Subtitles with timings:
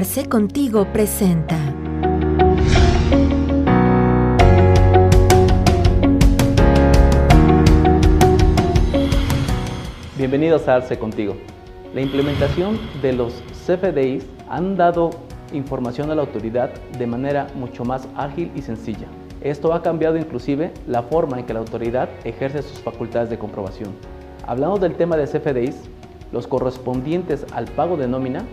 [0.00, 1.58] Arce Contigo presenta.
[10.16, 11.36] Bienvenidos a Arce Contigo.
[11.92, 15.10] La implementación de los CFDIs han dado
[15.52, 19.06] información a la autoridad de manera mucho más ágil y sencilla.
[19.42, 23.94] Esto ha cambiado inclusive la forma en que la autoridad ejerce sus facultades de comprobación.
[24.46, 25.90] Hablando del tema de CFDIs,
[26.32, 28.46] los correspondientes al pago de nómina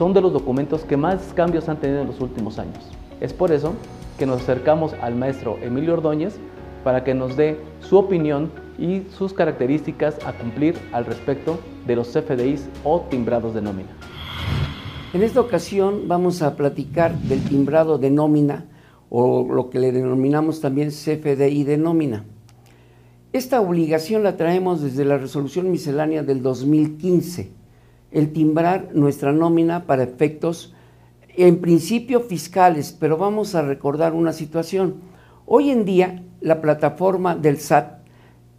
[0.00, 2.88] son de los documentos que más cambios han tenido en los últimos años.
[3.20, 3.74] Es por eso
[4.18, 6.38] que nos acercamos al maestro Emilio Ordóñez
[6.82, 12.08] para que nos dé su opinión y sus características a cumplir al respecto de los
[12.14, 13.90] CFDIs o timbrados de nómina.
[15.12, 18.68] En esta ocasión vamos a platicar del timbrado de nómina
[19.10, 22.24] o lo que le denominamos también CFDI de nómina.
[23.34, 27.59] Esta obligación la traemos desde la resolución miscelánea del 2015,
[28.12, 30.74] el timbrar nuestra nómina para efectos
[31.36, 34.96] en principio fiscales, pero vamos a recordar una situación.
[35.46, 38.00] Hoy en día la plataforma del SAT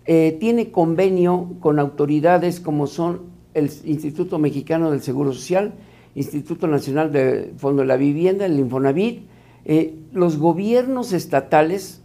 [0.05, 5.73] eh, tiene convenio con autoridades como son el Instituto Mexicano del Seguro Social,
[6.15, 9.27] Instituto Nacional de Fondo de la Vivienda, el Infonavit,
[9.65, 12.01] eh, los gobiernos estatales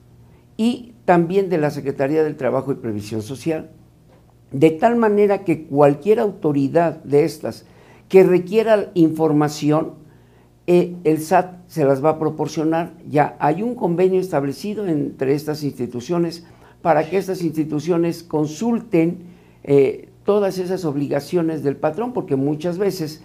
[0.57, 3.71] y también de la Secretaría del Trabajo y Previsión Social.
[4.53, 7.67] De tal manera que cualquier autoridad de estas
[8.09, 9.95] que requiera información,
[10.67, 12.95] eh, el SAT se las va a proporcionar.
[13.09, 16.45] Ya hay un convenio establecido entre estas instituciones
[16.83, 19.25] para que estas instituciones consulten
[19.65, 23.23] eh, todas esas obligaciones del patrón, porque muchas veces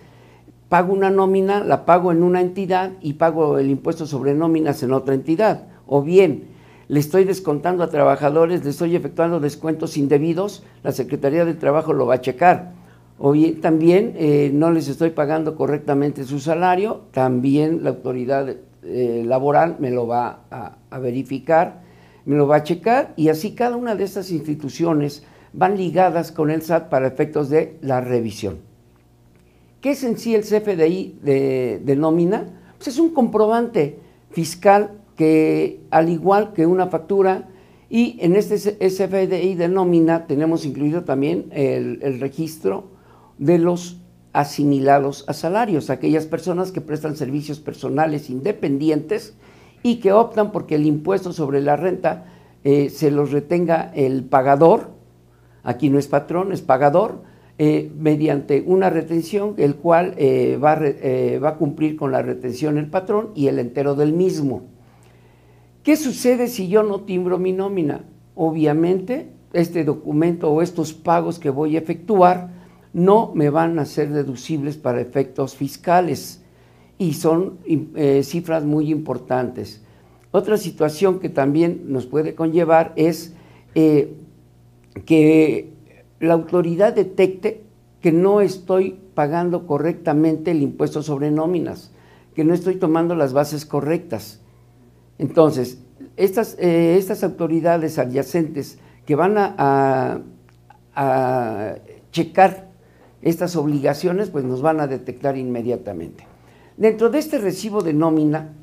[0.70, 4.94] pago una nómina, la pago en una entidad y pago el impuesto sobre nóminas en
[4.94, 5.68] otra entidad.
[5.86, 6.46] O bien,
[6.92, 12.06] le estoy descontando a trabajadores, le estoy efectuando descuentos indebidos, la Secretaría del Trabajo lo
[12.06, 12.74] va a checar.
[13.18, 18.54] O bien también eh, no les estoy pagando correctamente su salario, también la autoridad
[18.84, 21.82] eh, laboral me lo va a, a verificar,
[22.26, 26.52] me lo va a checar y así cada una de estas instituciones van ligadas con
[26.52, 28.60] el SAT para efectos de la revisión.
[29.82, 32.48] ¿Qué es en sí el CFDI de, nómina?
[32.78, 33.98] Pues es un comprobante
[34.30, 37.50] fiscal que, al igual que una factura,
[37.90, 42.86] y en este CFDI de nómina tenemos incluido también el, el registro
[43.38, 43.98] de los
[44.34, 49.36] asimilados a salarios, aquellas personas que prestan servicios personales independientes
[49.84, 52.26] y que optan porque el impuesto sobre la renta
[52.64, 54.92] eh, se los retenga el pagador,
[55.64, 57.24] aquí no es patrón, es pagador,
[57.58, 62.78] eh, mediante una retención, el cual eh, va, eh, va, a cumplir con la retención
[62.78, 64.64] el patrón y el entero del mismo.
[65.84, 68.04] ¿Qué sucede si yo no timbro mi nómina?
[68.36, 72.52] Obviamente, este documento o estos pagos que voy a efectuar
[72.94, 76.44] no me van a ser deducibles para efectos fiscales
[76.98, 77.58] y son
[78.22, 79.82] cifras muy importantes.
[80.32, 83.34] Otra situación que también nos puede conllevar es
[83.74, 85.74] que
[86.20, 87.64] la autoridad detecte
[88.02, 91.92] que no estoy pagando correctamente el impuesto sobre nóminas,
[92.36, 94.41] que no estoy tomando las bases correctas.
[95.22, 95.78] Entonces,
[96.18, 100.22] estas, eh, estas autoridades adyacentes que van a,
[102.12, 102.70] checar
[103.22, 106.26] estas obligaciones, pues nos van a detectar inmediatamente.
[106.76, 108.54] Dentro de este recibo de nómina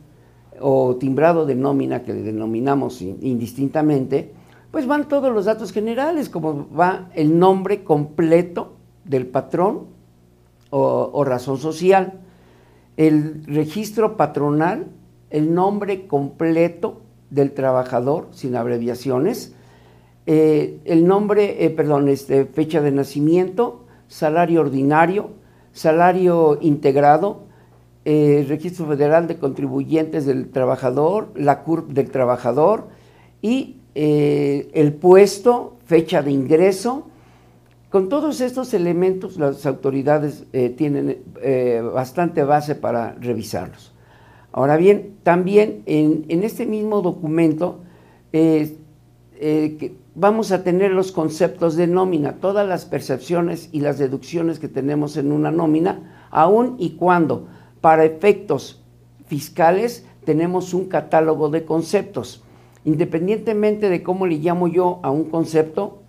[0.61, 4.33] o timbrado de nómina que le denominamos indistintamente,
[4.73, 8.75] pues van todos los datos generales, como va el nombre completo
[9.05, 9.87] del patrón
[10.71, 12.21] o, razón social,
[12.97, 14.89] el registro patronal,
[15.31, 19.55] el nombre completo del trabajador, sin abreviaciones,
[20.31, 25.31] eh, el nombre, eh, perdón, este, fecha de nacimiento, salario ordinario,
[25.73, 27.45] salario integrado,
[28.05, 32.89] eh, registro federal de contribuyentes del trabajador, la CURP del trabajador
[33.41, 37.09] y el puesto, fecha de ingreso.
[37.91, 40.45] Con todos estos elementos las autoridades
[40.77, 41.19] tienen
[41.93, 43.93] bastante base para revisarlos.
[44.59, 47.79] Ahora bien, también en, este mismo documento
[50.17, 55.17] vamos a tener los conceptos de nómina, todas las percepciones y las deducciones que tenemos
[55.17, 57.47] en una nómina, aun y cuando
[57.81, 58.83] para efectos
[59.29, 62.43] fiscales tenemos un catálogo de conceptos.
[62.85, 66.01] Independientemente de cómo le llamo yo a un concepto,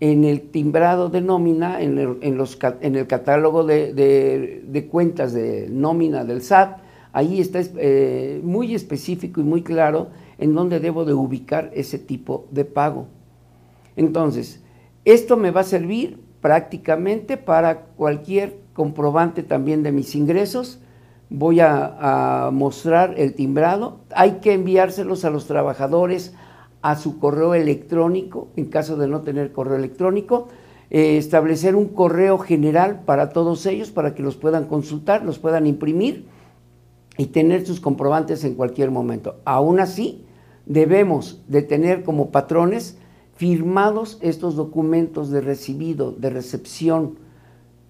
[0.00, 6.24] en el timbrado de nómina, en el, los, en el catálogo de, cuentas de nómina
[6.24, 6.81] del SAT,
[7.12, 12.46] ahí está eh, muy específico y muy claro en dónde debo de ubicar ese tipo
[12.50, 13.06] de pago.
[13.96, 14.62] Entonces,
[15.04, 20.80] esto me va a servir prácticamente para cualquier comprobante también de mis ingresos,
[21.30, 24.00] voy a, mostrar el timbrado.
[24.14, 26.34] Hay que enviárselos a los trabajadores
[26.82, 30.48] a su correo electrónico, en caso de no tener correo electrónico.
[30.90, 35.66] Eh, establecer un correo general para todos ellos, para que los puedan consultar, los puedan
[35.66, 36.26] imprimir
[37.18, 39.36] y tener sus comprobantes en cualquier momento.
[39.44, 40.24] Aún así,
[40.66, 42.96] debemos de tener como patrones
[43.34, 47.16] firmados estos documentos de recibido, de recepción.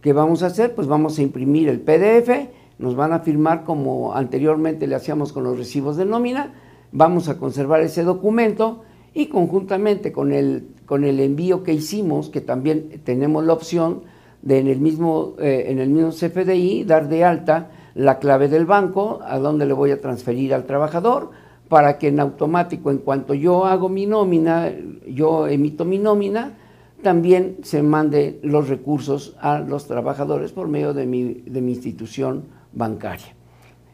[0.00, 0.74] ¿Qué vamos a hacer?
[0.74, 2.48] Pues vamos a imprimir el PDF,
[2.78, 6.54] nos van a firmar como anteriormente le hacíamos con los recibos de nómina,
[6.90, 8.82] vamos a conservar ese documento
[9.14, 14.02] y conjuntamente con el, con el envío que hicimos, que también tenemos la opción
[14.42, 18.66] de en el mismo, eh, en el mismo CFDI dar de alta la clave del
[18.66, 21.30] banco, a donde le voy a transferir al trabajador,
[21.68, 24.70] para que en automático, en cuanto yo hago mi nómina,
[25.06, 26.58] yo emito mi nómina,
[27.02, 32.44] también se mande los recursos a los trabajadores por medio de mi, de mi institución
[32.72, 33.34] bancaria.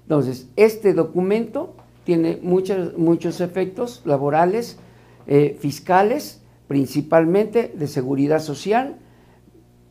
[0.02, 1.74] Entonces, este documento
[2.04, 4.78] tiene muchos, muchos efectos laborales,
[5.26, 8.96] eh, fiscales, principalmente de seguridad social,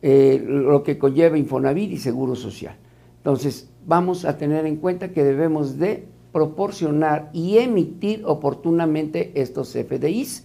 [0.02, 2.76] eh, lo que conlleva Infonavit y Seguro Social.
[3.18, 10.44] Entonces, vamos a tener en cuenta que debemos de proporcionar y emitir oportunamente estos FDIs.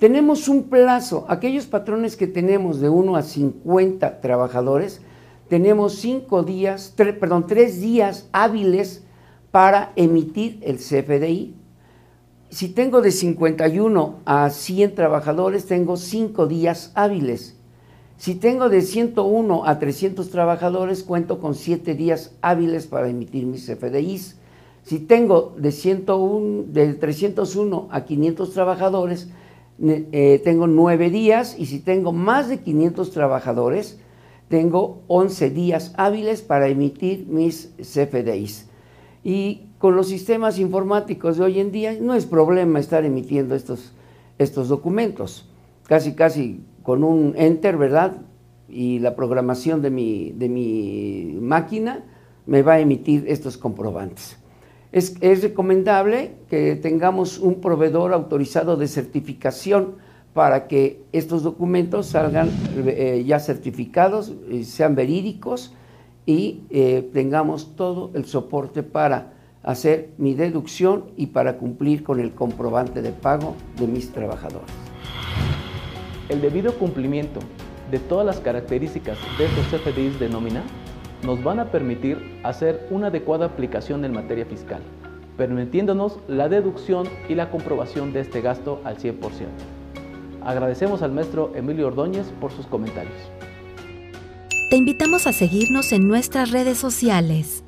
[0.00, 5.00] Tenemos un plazo, aquellos patrones que tenemos de 1 a 50 trabajadores,
[5.48, 9.04] tenemos 5 días, perdón, 3 días hábiles
[9.52, 11.54] para emitir el CFDI.
[12.50, 17.56] Si tengo de 51 a 100 trabajadores, tengo 5 días hábiles.
[18.22, 23.66] Si tengo de 101 a 300 trabajadores, cuento con 7 días hábiles para emitir mis
[23.66, 24.36] FDIs.
[24.84, 29.28] Si tengo de, 101, de 301 a 500 trabajadores,
[29.82, 33.98] eh, tengo 9 días y si tengo más de 500 trabajadores,
[34.46, 38.68] tengo 11 días hábiles para emitir mis CFDIs.
[39.24, 43.90] Y con los sistemas informáticos de hoy en día no es problema estar emitiendo estos,
[44.38, 45.48] estos documentos.
[45.88, 48.22] Casi, casi con un enter, ¿verdad?
[48.68, 52.04] Y la programación de mi, de mi máquina
[52.46, 54.36] me va a emitir estos comprobantes.
[54.92, 59.94] Es, recomendable que tengamos un proveedor autorizado de certificación
[60.34, 65.74] para que estos documentos salgan eh, ya certificados, eh, sean verídicos
[66.26, 69.32] y eh, tengamos todo el soporte para
[69.62, 74.81] hacer mi deducción y para cumplir con el comprobante de pago de mis trabajadores.
[76.28, 77.40] El debido cumplimiento
[77.90, 80.62] de todas las características de estos CFDIs de nómina
[81.24, 84.82] nos van a permitir hacer una adecuada aplicación en materia fiscal,
[85.36, 89.18] permitiéndonos la deducción y la comprobación de este gasto al 100%.
[90.44, 93.16] Agradecemos al maestro Emilio Ordóñez por sus comentarios.
[94.70, 97.62] Te invitamos a seguirnos en nuestras redes sociales.